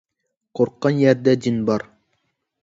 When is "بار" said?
1.69-1.87